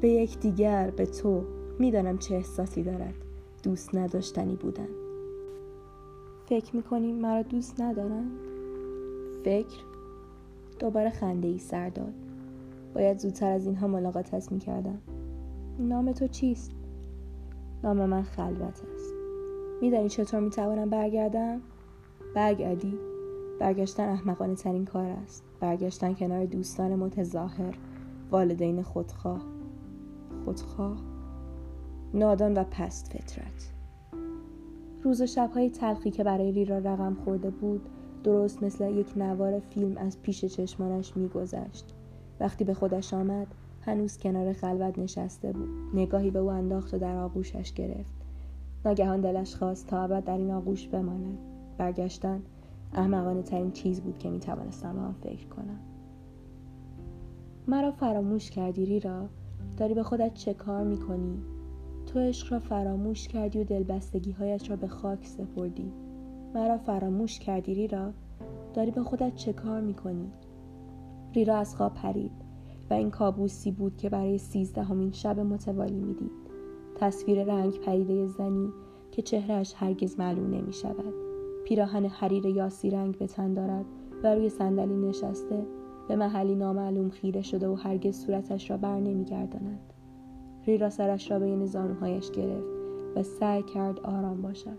به 0.00 0.08
یک 0.08 0.38
دیگر 0.40 0.90
به 0.90 1.06
تو 1.06 1.44
می‌دانم 1.78 2.18
چه 2.18 2.34
احساسی 2.34 2.82
دارد. 2.82 3.14
دوست 3.62 3.94
نداشتنی 3.94 4.56
بودن. 4.56 4.88
فکر 6.46 6.76
می‌کنی 6.76 7.12
مرا 7.12 7.42
دوست 7.42 7.80
ندارن؟ 7.80 8.30
فکر؟ 9.44 9.84
دوباره 10.78 11.10
خنده 11.10 11.48
ای 11.48 11.58
سر 11.58 11.88
داد 11.88 12.14
باید 12.94 13.18
زودتر 13.18 13.50
از 13.50 13.66
اینها 13.66 13.86
ملاقاتت 13.86 14.52
می‌کردم. 14.52 14.98
نام 15.78 16.12
تو 16.12 16.26
چیست؟ 16.26 16.72
نام 17.84 18.06
من 18.06 18.22
خلوت 18.22 18.82
است. 18.94 19.14
میدانی 19.80 20.08
چطور 20.08 20.40
می‌توانم 20.40 20.90
برگردم؟ 20.90 21.60
برگردی. 22.34 23.11
برگشتن 23.60 24.08
احمقانه 24.08 24.54
ترین 24.54 24.84
کار 24.84 25.06
است. 25.06 25.44
برگشتن 25.60 26.14
کنار 26.14 26.44
دوستان 26.44 26.94
متظاهر 26.96 27.78
والدین 28.30 28.82
خودخواه. 28.82 29.42
خودخواه 30.44 30.96
نادان 32.14 32.54
و 32.58 32.64
پست 32.64 33.12
فطرت. 33.12 33.72
روز 35.02 35.20
و 35.20 35.26
شبهای 35.26 35.70
تلخی 35.70 36.10
که 36.10 36.24
برای 36.24 36.52
ریرا 36.52 36.78
رقم 36.78 37.16
خورده 37.24 37.50
بود 37.50 37.88
درست 38.24 38.62
مثل 38.62 38.90
یک 38.90 39.12
نوار 39.16 39.58
فیلم 39.58 39.96
از 39.96 40.22
پیش 40.22 40.44
چشمانش 40.44 41.16
میگذشت. 41.16 41.94
وقتی 42.40 42.64
به 42.64 42.74
خودش 42.74 43.14
آمد 43.14 43.46
هنوز 43.80 44.18
کنار 44.18 44.52
خلوت 44.52 44.98
نشسته 44.98 45.52
بود. 45.52 45.68
نگاهی 45.94 46.30
به 46.30 46.38
او 46.38 46.48
انداخت 46.48 46.94
و 46.94 46.98
در 46.98 47.16
آغوشش 47.16 47.72
گرفت. 47.72 48.14
ناگهان 48.84 49.20
دلش 49.20 49.54
خواست 49.54 49.86
تا 49.86 50.02
ابد 50.02 50.24
در 50.24 50.38
این 50.38 50.50
آغوش 50.50 50.88
بماند. 50.88 51.38
برگشتن 51.78 52.42
احمقانه 52.92 53.42
ترین 53.42 53.70
چیز 53.70 54.00
بود 54.00 54.18
که 54.18 54.30
می‌توانستم 54.30 54.92
به 54.92 55.00
آن 55.00 55.12
فکر 55.12 55.46
کنم. 55.46 55.80
مرا 57.68 57.90
فراموش 57.90 58.50
کردی 58.50 58.86
ریرا؟ 58.86 59.28
داری 59.76 59.94
به 59.94 60.02
خودت 60.02 60.34
چه 60.34 60.54
کار 60.54 60.84
می‌کنی؟ 60.84 61.42
تو 62.06 62.18
عشق 62.18 62.52
را 62.52 62.58
فراموش 62.58 63.28
کردی 63.28 63.60
و 63.60 63.64
دلبستگی 63.64 64.30
هایت 64.30 64.70
را 64.70 64.76
به 64.76 64.88
خاک 64.88 65.26
سپردی. 65.26 65.92
مرا 66.54 66.78
فراموش 66.78 67.38
کردی 67.38 67.74
ریرا؟ 67.74 68.12
داری 68.74 68.90
به 68.90 69.02
خودت 69.02 69.34
چه 69.34 69.52
کار 69.52 69.80
می‌کنی؟ 69.80 70.32
ریرا 71.34 71.56
از 71.56 71.76
خواب 71.76 71.94
پرید 71.94 72.32
و 72.90 72.94
این 72.94 73.10
کابوسی 73.10 73.70
بود 73.70 73.96
که 73.96 74.08
برای 74.08 74.38
سیزدهمین 74.38 75.12
شب 75.12 75.40
متوالی 75.40 76.00
می‌دید. 76.00 76.30
تصویر 76.96 77.44
رنگ 77.44 77.80
پریده 77.80 78.26
زنی 78.26 78.68
که 79.10 79.22
چهرهش 79.22 79.74
هرگز 79.76 80.18
معلوم 80.18 80.50
نمی 80.50 80.72
شود 80.72 81.31
پیراهن 81.72 82.06
حریر 82.06 82.46
یاسی 82.46 82.90
رنگ 82.90 83.18
به 83.18 83.26
تن 83.26 83.54
دارد. 83.54 83.84
و 84.22 84.34
روی 84.34 84.48
صندلی 84.48 85.08
نشسته 85.08 85.66
به 86.08 86.16
محلی 86.16 86.54
نامعلوم 86.54 87.10
خیره 87.10 87.42
شده 87.42 87.68
و 87.68 87.74
هرگز 87.74 88.16
صورتش 88.16 88.70
را 88.70 88.76
بر 88.76 89.00
نمیگرداند. 89.00 89.92
ریرا 90.66 90.90
سرش 90.90 91.30
را 91.30 91.38
بین 91.38 91.66
زانوهایش 91.66 92.30
گرفت 92.30 92.66
و 93.16 93.22
سعی 93.22 93.62
کرد 93.62 94.00
آرام 94.00 94.42
باشد. 94.42 94.78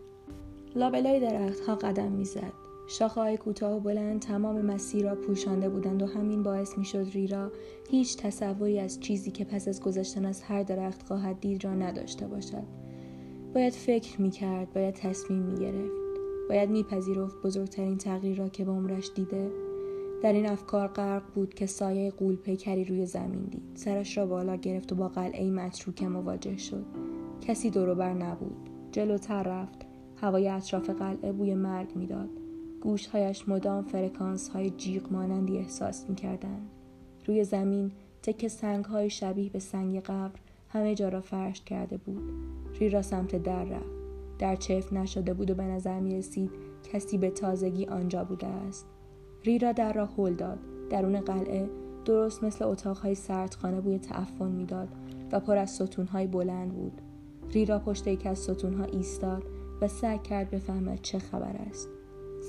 لابلای 0.75 1.19
درختها 1.19 1.75
قدم 1.75 2.11
می‌زد. 2.11 2.53
های 3.15 3.37
کوتاه 3.37 3.77
و 3.77 3.79
بلند 3.79 4.21
تمام 4.21 4.61
مسیر 4.61 5.09
را 5.09 5.15
پوشانده 5.15 5.69
بودند 5.69 6.03
و 6.03 6.05
همین 6.05 6.43
باعث 6.43 6.77
می‌شد 6.77 7.07
ریرا 7.13 7.51
هیچ 7.89 8.17
تصوری 8.17 8.79
از 8.79 8.99
چیزی 8.99 9.31
که 9.31 9.45
پس 9.45 9.67
از 9.67 9.81
گذشتن 9.81 10.25
از 10.25 10.41
هر 10.41 10.63
درخت 10.63 11.07
خواهد 11.07 11.39
دید 11.39 11.63
را 11.63 11.73
نداشته 11.73 12.27
باشد. 12.27 12.63
باید 13.53 13.73
فکر 13.73 14.21
می‌کرد 14.21 14.73
باید 14.73 14.93
تصمیم 14.93 15.41
می‌گرفت. 15.41 16.02
باید 16.53 16.69
میپذیرفت 16.69 17.41
بزرگترین 17.41 17.97
تغییر 17.97 18.37
را 18.37 18.49
که 18.49 18.65
به 18.65 18.71
عمرش 18.71 19.11
دیده 19.15 19.51
در 20.23 20.33
این 20.33 20.45
افکار 20.45 20.87
غرق 20.87 21.23
بود 21.35 21.53
که 21.53 21.65
سایه 21.65 22.11
قول 22.11 22.35
پیکری 22.35 22.85
روی 22.85 23.05
زمین 23.05 23.43
دید. 23.43 23.71
سرش 23.75 24.17
را 24.17 24.25
بالا 24.25 24.55
گرفت 24.55 24.91
و 24.91 24.95
با 24.95 25.07
قلعه 25.07 25.51
متروکه 25.51 26.07
مواجه 26.07 26.57
شد. 26.57 26.85
کسی 27.41 27.69
دوروبر 27.69 28.13
نبود. 28.13 28.69
جلوتر 28.91 29.43
رفت. 29.43 29.85
هوای 30.15 30.47
اطراف 30.47 30.89
قلعه 30.89 31.31
بوی 31.31 31.55
مرگ 31.55 31.95
می‌داد. 31.95 32.29
گوشهایش 32.81 33.49
مدام 33.49 33.83
فرکانس 33.83 34.49
های 34.49 34.69
جیغ 34.69 35.11
مانندی 35.11 35.57
احساس 35.57 36.09
می‌کردند. 36.09 36.69
روی 37.25 37.43
زمین 37.43 37.91
تک 38.23 38.47
سنگ 38.47 38.85
های 38.85 39.09
شبیه 39.09 39.49
به 39.49 39.59
سنگ 39.59 39.99
قبر 39.99 40.39
همه 40.69 40.95
جا 40.95 41.09
را 41.09 41.21
فرش 41.21 41.61
کرده 41.61 41.97
بود. 41.97 42.23
ری 42.79 43.01
سمت 43.01 43.43
در 43.43 43.63
رفت. 43.63 44.02
در 44.43 44.55
چف 44.55 44.93
نشده 44.93 45.33
بود 45.33 45.51
و 45.51 45.55
به 45.55 45.63
نظر 45.63 45.99
می 45.99 46.15
رسید 46.15 46.51
کسی 46.93 47.17
به 47.17 47.29
تازگی 47.29 47.85
آنجا 47.85 48.23
بوده 48.23 48.47
است. 48.47 48.85
ریرا 49.43 49.71
در 49.71 49.93
را 49.93 50.05
هل 50.05 50.33
داد. 50.33 50.59
درون 50.89 51.19
قلعه 51.19 51.69
درست 52.05 52.43
مثل 52.43 52.65
اتاقهای 52.65 53.15
سردخانه 53.15 53.81
بوی 53.81 53.99
تعفن 53.99 54.51
می‌داد 54.51 54.87
و 55.31 55.39
پر 55.39 55.57
از 55.57 55.71
ستونهای 55.71 56.27
بلند 56.27 56.73
بود. 56.73 57.01
ریرا 57.51 57.79
پشت 57.79 58.07
یکی 58.07 58.29
از 58.29 58.39
ستونها 58.39 58.83
ایستاد 58.83 59.43
و 59.81 59.87
سعی 59.87 60.19
کرد 60.19 60.49
بفهمد 60.49 61.01
چه 61.01 61.19
خبر 61.19 61.55
است. 61.69 61.89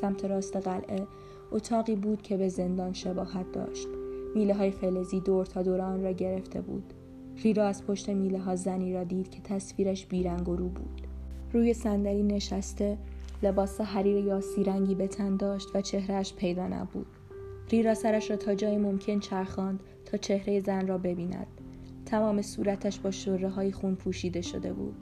سمت 0.01 0.25
راست 0.25 0.57
قلعه 0.57 1.07
اتاقی 1.53 1.97
بود 1.97 2.23
که 2.23 2.37
به 2.37 2.49
زندان 2.49 2.93
شباهت 2.93 3.53
داشت. 3.53 3.89
میله 4.35 4.55
های 4.55 4.71
فلزی 4.71 5.21
دور 5.21 5.47
تا 5.47 5.63
دور 5.63 5.81
آن 5.81 6.03
را 6.03 6.13
گرفته 6.13 6.61
بود. 6.61 6.95
ریرا 7.43 7.67
از 7.67 7.85
پشت 7.85 8.09
میله 8.09 8.39
ها 8.39 8.57
زنی 8.57 8.95
را 8.95 9.05
دید 9.05 9.31
که 9.31 9.41
تصویرش 9.41 10.07
بیرنگ 10.07 10.49
و 10.49 10.57
رو 10.57 10.69
بود. 10.69 11.04
روی 11.55 11.75
صندلی 11.75 12.23
نشسته 12.23 12.99
لباس 13.43 13.81
حریر 13.81 14.25
یا 14.25 14.41
رنگی 14.67 14.95
به 14.95 15.07
تن 15.07 15.37
داشت 15.37 15.69
و 15.75 15.81
چهرهش 15.81 16.35
پیدا 16.35 16.69
نبود. 16.69 17.07
ریرا 17.71 17.95
سرش 17.95 18.31
را 18.31 18.37
تا 18.37 18.55
جای 18.55 18.79
ممکن 18.79 19.21
چرخاند 19.21 19.81
تا 20.05 20.17
چهره 20.17 20.61
زن 20.61 20.87
را 20.87 20.99
ببیند. 20.99 21.47
تمام 22.07 22.43
صورتش 22.43 22.99
با 22.99 23.11
شره 23.11 23.49
های 23.49 23.73
خون 23.73 23.95
پوشیده 23.95 24.41
شده 24.41 24.73
بود. 24.73 24.95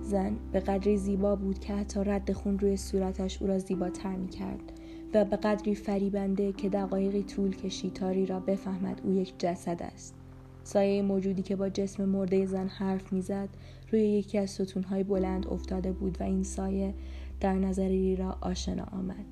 زن 0.00 0.36
به 0.52 0.60
قدری 0.60 0.96
زیبا 0.96 1.36
بود 1.36 1.58
که 1.58 1.74
حتی 1.74 2.00
رد 2.04 2.32
خون 2.32 2.58
روی 2.58 2.76
صورتش 2.76 3.42
او 3.42 3.48
را 3.48 3.58
زیباتر 3.58 4.16
می 4.16 4.28
کرد 4.28 4.72
و 5.14 5.24
به 5.24 5.36
قدری 5.36 5.74
فریبنده 5.74 6.52
که 6.52 6.68
دقایقی 6.68 7.22
طول 7.22 7.56
کشید 7.56 7.92
تا 7.92 8.10
ریرا 8.10 8.40
بفهمد 8.40 9.00
او 9.04 9.12
یک 9.12 9.34
جسد 9.38 9.82
است. 9.82 10.14
سایه 10.64 11.02
موجودی 11.02 11.42
که 11.42 11.56
با 11.56 11.68
جسم 11.68 12.04
مرده 12.04 12.46
زن 12.46 12.66
حرف 12.66 13.12
می‌زد 13.12 13.48
روی 13.90 14.02
یکی 14.02 14.38
از 14.38 14.50
ستونهای 14.50 15.02
بلند 15.02 15.46
افتاده 15.46 15.92
بود 15.92 16.20
و 16.20 16.24
این 16.24 16.42
سایه 16.42 16.94
در 17.40 17.54
نظر 17.54 17.88
ریرا 17.88 18.38
آشنا 18.40 18.84
آمد. 18.84 19.24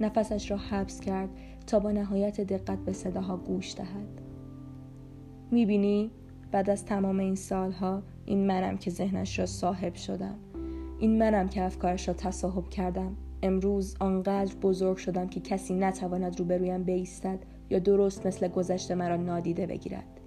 نفسش 0.00 0.50
را 0.50 0.56
حبس 0.56 1.00
کرد 1.00 1.28
تا 1.66 1.78
با 1.80 1.92
نهایت 1.92 2.40
دقت 2.40 2.78
به 2.78 2.92
صداها 2.92 3.36
گوش 3.36 3.74
دهد. 3.74 4.20
می‌بینی؟ 5.50 6.10
بعد 6.52 6.70
از 6.70 6.84
تمام 6.84 7.18
این 7.18 7.34
سالها 7.34 8.02
این 8.24 8.46
منم 8.46 8.76
که 8.76 8.90
ذهنش 8.90 9.38
را 9.38 9.46
صاحب 9.46 9.94
شدم. 9.94 10.38
این 10.98 11.18
منم 11.18 11.48
که 11.48 11.62
افکارش 11.62 12.08
را 12.08 12.14
تصاحب 12.14 12.68
کردم. 12.68 13.16
امروز 13.42 13.96
آنقدر 14.00 14.54
بزرگ 14.62 14.96
شدم 14.96 15.28
که 15.28 15.40
کسی 15.40 15.74
نتواند 15.74 16.38
روبرویم 16.38 16.82
بیستد 16.82 17.38
یا 17.70 17.78
درست 17.78 18.26
مثل 18.26 18.48
گذشته 18.48 18.94
مرا 18.94 19.16
نادیده 19.16 19.66
بگیرد. 19.66 20.19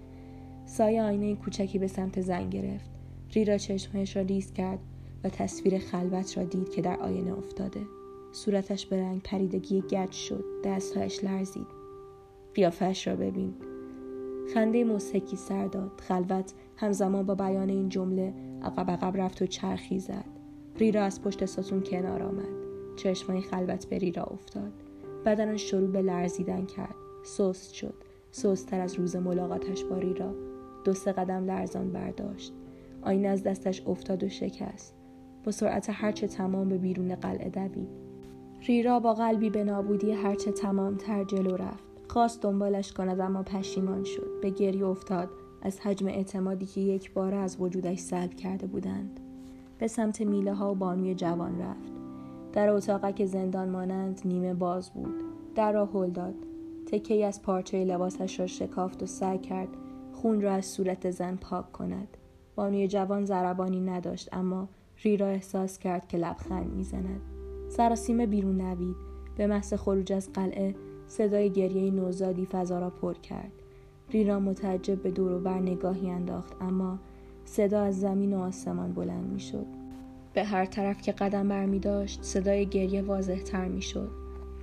سایه 0.65 1.03
آینه 1.03 1.35
کوچکی 1.35 1.79
به 1.79 1.87
سمت 1.87 2.21
زن 2.21 2.49
گرفت. 2.49 2.91
ریرا 3.33 3.57
چشمهایش 3.57 4.15
را 4.15 4.21
ریز 4.21 4.53
کرد 4.53 4.79
و 5.23 5.29
تصویر 5.29 5.77
خلوت 5.79 6.37
را 6.37 6.43
دید 6.43 6.69
که 6.69 6.81
در 6.81 6.99
آینه 6.99 7.37
افتاده. 7.37 7.81
صورتش 8.31 8.85
به 8.85 9.01
رنگ 9.01 9.21
پریدگی 9.21 9.81
گچ 9.81 10.11
شد. 10.11 10.43
دستهایش 10.65 11.23
لرزید. 11.23 11.67
قیافش 12.53 13.07
را 13.07 13.15
ببین. 13.15 13.53
خنده 14.53 14.83
موسیقی 14.83 15.35
سر 15.35 15.67
داد. 15.67 15.91
خلوت 16.07 16.53
همزمان 16.77 17.25
با 17.25 17.35
بیان 17.35 17.69
این 17.69 17.89
جمله 17.89 18.33
عقب 18.61 18.91
عقب 18.91 19.17
رفت 19.17 19.41
و 19.41 19.45
چرخی 19.45 19.99
زد. 19.99 20.25
ریرا 20.75 21.03
از 21.03 21.21
پشت 21.21 21.45
ستون 21.45 21.81
کنار 21.81 22.23
آمد. 22.23 22.63
چشمای 22.95 23.41
خلوت 23.41 23.85
به 23.85 23.97
ریرا 23.97 24.23
افتاد. 24.23 24.73
بدنش 25.25 25.61
شروع 25.61 25.87
به 25.87 26.01
لرزیدن 26.01 26.65
کرد. 26.65 26.95
سست 27.23 27.73
شد. 27.73 28.12
سستتر 28.35 28.79
از 28.79 28.95
روز 28.95 29.15
ملاقاتش 29.15 29.83
با 29.83 29.97
ریرا. 29.97 30.33
دو 30.83 30.93
سه 30.93 31.11
قدم 31.11 31.45
لرزان 31.45 31.91
برداشت. 31.91 32.53
آینه 33.01 33.27
از 33.27 33.43
دستش 33.43 33.87
افتاد 33.87 34.23
و 34.23 34.29
شکست. 34.29 34.95
با 35.43 35.51
سرعت 35.51 35.89
هرچه 35.89 36.27
تمام 36.27 36.69
به 36.69 36.77
بیرون 36.77 37.15
قلعه 37.15 37.49
دوید. 37.49 37.87
ریرا 38.67 38.99
با 38.99 39.13
قلبی 39.13 39.49
به 39.49 39.63
نابودی 39.63 40.11
هرچه 40.11 40.51
تمام 40.51 40.95
تر 40.95 41.23
جلو 41.23 41.55
رفت. 41.55 41.83
خواست 42.07 42.41
دنبالش 42.41 42.93
کند 42.93 43.19
اما 43.19 43.43
پشیمان 43.43 44.03
شد. 44.03 44.41
به 44.41 44.49
گری 44.49 44.83
افتاد. 44.83 45.29
از 45.61 45.79
حجم 45.79 46.07
اعتمادی 46.07 46.65
که 46.65 46.81
یک 46.81 47.13
بار 47.13 47.35
از 47.35 47.57
وجودش 47.59 47.99
سلب 47.99 48.33
کرده 48.33 48.67
بودند. 48.67 49.19
به 49.79 49.87
سمت 49.87 50.21
میله 50.21 50.53
ها 50.53 50.71
و 50.71 50.75
بانوی 50.75 51.15
جوان 51.15 51.61
رفت. 51.61 51.91
در 52.53 52.69
اتاقک 52.69 53.25
زندان 53.25 53.69
مانند 53.69 54.21
نیمه 54.25 54.53
باز 54.53 54.89
بود. 54.89 55.15
در 55.55 55.71
را 55.71 55.85
هل 55.85 56.09
داد. 56.09 56.35
تکی 56.93 57.23
از 57.23 57.41
پارچه 57.41 57.85
لباسش 57.85 58.39
را 58.39 58.47
شکافت 58.47 59.03
و 59.03 59.05
سعی 59.05 59.37
کرد 59.37 59.67
خون 60.13 60.41
را 60.41 60.53
از 60.53 60.65
صورت 60.65 61.11
زن 61.11 61.35
پاک 61.35 61.71
کند. 61.71 62.17
بانوی 62.55 62.87
جوان 62.87 63.25
زربانی 63.25 63.79
نداشت 63.79 64.29
اما 64.31 64.67
ریرا 65.03 65.27
احساس 65.27 65.77
کرد 65.77 66.07
که 66.07 66.17
لبخند 66.17 66.73
می‌زند. 66.73 67.21
سراسیمه 67.69 68.25
بیرون 68.25 68.61
نوید 68.61 68.95
به 69.37 69.47
محض 69.47 69.73
خروج 69.73 70.13
از 70.13 70.33
قلعه 70.33 70.75
صدای 71.07 71.49
گریه 71.49 71.91
نوزادی 71.91 72.45
فضا 72.45 72.79
را 72.79 72.89
پر 72.89 73.13
کرد. 73.13 73.51
ریرا 74.09 74.39
متعجب 74.39 75.03
به 75.03 75.11
دور 75.11 75.31
و 75.31 75.39
بر 75.39 75.59
نگاهی 75.59 76.09
انداخت 76.09 76.53
اما 76.61 76.99
صدا 77.45 77.81
از 77.81 77.99
زمین 77.99 78.33
و 78.33 78.39
آسمان 78.39 78.93
بلند 78.93 79.33
می‌شد. 79.33 79.65
به 80.33 80.43
هر 80.43 80.65
طرف 80.65 81.01
که 81.01 81.11
قدم 81.11 81.47
بر 81.47 81.65
می 81.65 81.79
داشت 81.79 82.23
صدای 82.23 82.65
گریه 82.65 83.01
واضح 83.01 83.41
تر 83.41 83.67
می 83.67 83.81
شد. 83.81 84.09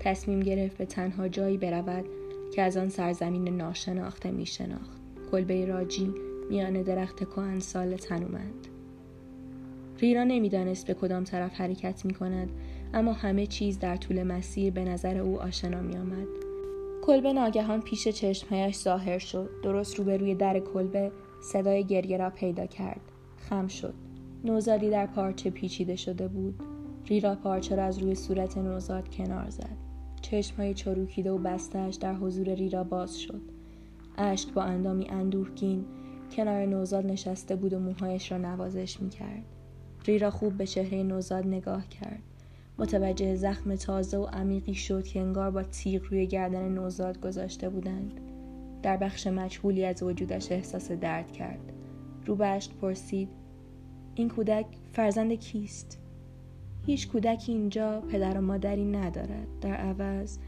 تصمیم 0.00 0.40
گرفت 0.40 0.78
به 0.78 0.86
تنها 0.86 1.28
جایی 1.28 1.58
برود 1.58 2.04
که 2.54 2.62
از 2.62 2.76
آن 2.76 2.88
سرزمین 2.88 3.56
ناشناخته 3.56 4.30
می 4.30 4.46
شناخت. 4.46 5.00
کلبه 5.30 5.66
راجی 5.66 6.14
میان 6.50 6.82
درخت 6.82 7.30
کهن 7.30 7.58
سال 7.58 7.96
تنومند. 7.96 8.66
ریرا 9.98 10.24
نمی‌دانست 10.24 10.86
به 10.86 10.94
کدام 10.94 11.24
طرف 11.24 11.60
حرکت 11.60 12.04
می 12.04 12.14
کند 12.14 12.50
اما 12.94 13.12
همه 13.12 13.46
چیز 13.46 13.78
در 13.78 13.96
طول 13.96 14.22
مسیر 14.22 14.72
به 14.72 14.84
نظر 14.84 15.18
او 15.18 15.40
آشنا 15.40 15.80
می 15.80 15.96
آمد. 15.96 16.28
کلبه 17.02 17.32
ناگهان 17.32 17.80
پیش 17.80 18.08
چشمهایش 18.08 18.76
ظاهر 18.76 19.18
شد 19.18 19.50
درست 19.62 19.98
روبروی 19.98 20.34
در 20.34 20.58
کلبه 20.58 21.12
صدای 21.42 21.84
گریه 21.84 22.16
را 22.16 22.30
پیدا 22.30 22.66
کرد 22.66 23.00
خم 23.36 23.68
شد 23.68 23.94
نوزادی 24.44 24.90
در 24.90 25.06
پارچه 25.06 25.50
پیچیده 25.50 25.96
شده 25.96 26.28
بود 26.28 26.62
ریرا 27.06 27.34
پارچه 27.34 27.76
را 27.76 27.84
از 27.84 27.98
روی 27.98 28.14
صورت 28.14 28.58
نوزاد 28.58 29.08
کنار 29.08 29.50
زد 29.50 29.89
چشمهای 30.30 30.74
چروکیده 30.74 31.30
و 31.30 31.38
بستهاش 31.38 31.94
در 31.94 32.14
حضور 32.14 32.54
ریرا 32.54 32.84
باز 32.84 33.20
شد. 33.20 33.40
اشک 34.18 34.52
با 34.52 34.62
اندامی 34.62 35.06
اندوهگین 35.08 35.84
کنار 36.36 36.66
نوزاد 36.66 37.06
نشسته 37.06 37.56
بود 37.56 37.72
و 37.72 37.78
موهایش 37.78 38.32
را 38.32 38.38
نوازش 38.38 39.00
می‌کرد. 39.00 39.44
ریرا 40.06 40.30
خوب 40.30 40.56
به 40.56 40.66
چهره 40.66 41.02
نوزاد 41.02 41.46
نگاه 41.46 41.88
کرد. 41.88 42.22
متوجه 42.78 43.34
زخم 43.34 43.74
تازه 43.74 44.18
و 44.18 44.24
عمیقی 44.24 44.74
شد 44.74 45.04
که 45.04 45.20
انگار 45.20 45.50
با 45.50 45.62
تیغ 45.62 46.02
روی 46.10 46.26
گردن 46.26 46.68
نوزاد 46.68 47.20
گذاشته 47.20 47.68
بودند. 47.68 48.20
در 48.82 48.96
بخش 48.96 49.26
مجهولی 49.26 49.84
از 49.84 50.02
وجودش 50.02 50.52
احساس 50.52 50.92
درد 50.92 51.32
کرد. 51.32 51.72
رو 52.26 52.36
پرسید 52.80 53.28
این 54.14 54.28
کودک 54.28 54.66
فرزند 54.92 55.32
کیست؟ 55.32 55.98
هیچ 56.86 57.08
کودکی 57.08 57.52
اینجا 57.52 58.00
پدر 58.00 58.38
و 58.38 58.40
مادری 58.40 58.84
ندارد. 58.84 59.46
در 59.60 59.74
عوض 59.74 60.38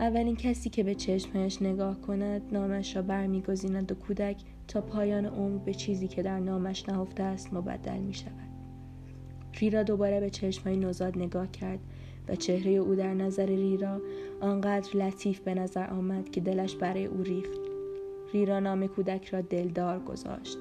اولین 0.00 0.36
کسی 0.36 0.70
که 0.70 0.82
به 0.82 0.94
چشمهش 0.94 1.62
نگاه 1.62 2.00
کند 2.00 2.42
نامش 2.52 2.96
را 2.96 3.02
برمیگزیند 3.02 3.92
و 3.92 3.94
کودک 3.94 4.42
تا 4.68 4.80
پایان 4.80 5.26
عمر 5.26 5.58
به 5.58 5.74
چیزی 5.74 6.08
که 6.08 6.22
در 6.22 6.40
نامش 6.40 6.88
نهفته 6.88 7.22
است 7.22 7.54
مبدل 7.54 7.98
می 7.98 8.14
شود 8.14 8.50
ریرا 9.60 9.82
دوباره 9.82 10.20
به 10.20 10.30
چشمهای 10.30 10.76
نوزاد 10.76 11.18
نگاه 11.18 11.50
کرد 11.50 11.78
و 12.28 12.36
چهره 12.36 12.70
او 12.70 12.94
در 12.94 13.14
نظر 13.14 13.46
ریرا 13.46 14.00
آنقدر 14.40 14.96
لطیف 14.96 15.40
به 15.40 15.54
نظر 15.54 15.90
آمد 15.90 16.30
که 16.30 16.40
دلش 16.40 16.76
برای 16.76 17.06
او 17.06 17.22
ریخت. 17.22 17.60
ریرا 18.32 18.60
نام 18.60 18.86
کودک 18.86 19.28
را 19.28 19.40
دلدار 19.40 20.00
گذاشت. 20.00 20.58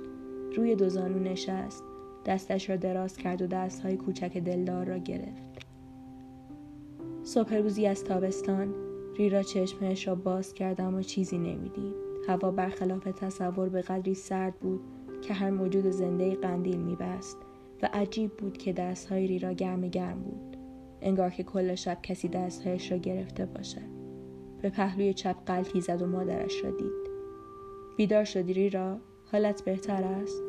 روی 0.55 0.75
دو 0.75 0.89
زانو 0.89 1.19
نشست. 1.19 1.83
دستش 2.29 2.69
را 2.69 2.75
دراز 2.75 3.17
کرد 3.17 3.41
و 3.41 3.47
دستهای 3.47 3.97
کوچک 3.97 4.37
دلدار 4.37 4.85
را 4.85 4.97
گرفت. 4.97 5.65
صبح 7.23 7.55
روزی 7.55 7.87
از 7.87 8.03
تابستان 8.03 8.73
ریرا 9.17 9.43
چشمهش 9.43 10.07
را 10.07 10.15
باز 10.15 10.53
کرد 10.53 10.81
اما 10.81 11.01
چیزی 11.01 11.37
نمی‌دید. 11.37 11.93
هوا 12.27 12.51
برخلاف 12.51 13.03
تصور 13.03 13.69
به 13.69 13.81
قدری 13.81 14.13
سرد 14.13 14.59
بود 14.59 14.81
که 15.21 15.33
هر 15.33 15.49
موجود 15.49 15.89
زنده 15.89 16.35
قندیل 16.35 16.77
میبست 16.77 17.37
و 17.81 17.89
عجیب 17.93 18.37
بود 18.37 18.57
که 18.57 18.73
دستهای 18.73 19.27
ریرا 19.27 19.53
گرم 19.53 19.81
گرم 19.81 20.19
بود. 20.19 20.57
انگار 21.01 21.29
که 21.29 21.43
کل 21.43 21.75
شب 21.75 21.97
کسی 22.03 22.27
دستهایش 22.27 22.91
را 22.91 22.97
گرفته 22.97 23.45
باشد. 23.45 23.89
به 24.61 24.69
پهلوی 24.69 25.13
چپ 25.13 25.35
قلتی 25.45 25.81
زد 25.81 26.01
و 26.01 26.07
مادرش 26.07 26.63
را 26.63 26.71
دید. 26.71 27.09
بیدار 27.97 28.23
شدی 28.23 28.53
ریرا 28.53 28.97
حالت 29.31 29.65
بهتر 29.65 30.03
است؟ 30.03 30.48